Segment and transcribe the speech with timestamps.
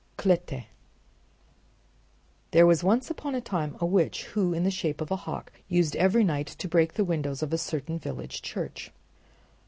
[0.17, 0.65] Kletke
[2.49, 5.51] There was once upon a time a witch who in the shape of a hawk
[5.67, 8.91] used every night to break the windows of a certain village church.